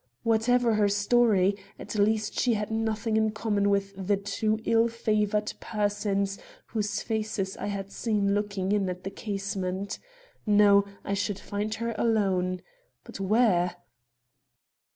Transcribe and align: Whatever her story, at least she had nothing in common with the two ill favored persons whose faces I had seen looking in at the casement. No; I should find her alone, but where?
Whatever 0.23 0.73
her 0.73 0.89
story, 0.89 1.55
at 1.77 1.93
least 1.93 2.39
she 2.39 2.55
had 2.55 2.71
nothing 2.71 3.17
in 3.17 3.29
common 3.29 3.69
with 3.69 3.93
the 3.95 4.17
two 4.17 4.57
ill 4.65 4.87
favored 4.87 5.53
persons 5.59 6.39
whose 6.65 7.03
faces 7.03 7.55
I 7.57 7.67
had 7.67 7.91
seen 7.91 8.33
looking 8.33 8.71
in 8.71 8.89
at 8.89 9.03
the 9.03 9.11
casement. 9.11 9.99
No; 10.43 10.85
I 11.03 11.13
should 11.13 11.37
find 11.37 11.75
her 11.75 11.93
alone, 11.99 12.63
but 13.03 13.19
where? 13.19 13.75